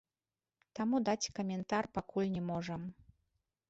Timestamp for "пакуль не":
2.01-2.43